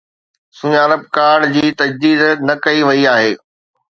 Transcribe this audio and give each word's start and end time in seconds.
سڃاڻپ 0.57 1.01
ڪارڊ 1.15 1.41
جي 1.55 1.65
تجديد 1.79 2.19
نه 2.47 2.55
ڪئي 2.63 2.79
وئي 2.87 3.01
آهي 3.15 3.31